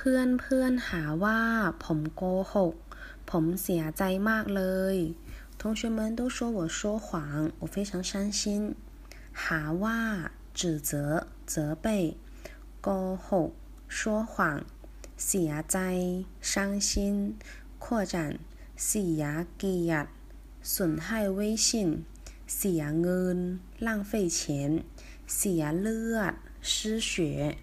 [0.00, 1.40] เพื่อนเพื่อนหาว่า
[1.84, 2.22] ผมโก
[2.54, 2.74] หก
[3.30, 4.62] ผมเสียใจมากเล
[4.94, 4.96] ย
[5.60, 8.40] 同学们都说我说谎，我非常伤心。
[9.42, 10.00] หาว่า
[10.58, 12.16] 指责、责备。
[12.82, 12.88] โก
[13.26, 13.50] หก
[13.88, 14.00] 说
[14.30, 14.64] 谎。
[15.26, 15.78] เสียใจ
[16.50, 16.90] 伤心。
[17.84, 18.14] 扩展
[18.86, 19.24] เสีย
[19.58, 20.10] เกียรติ
[20.62, 21.06] 损害
[21.36, 21.68] 威信。
[22.56, 23.38] เสียเงิน
[23.86, 24.84] 浪费钱。
[25.34, 26.34] เสียเลือด
[26.70, 27.58] 失血。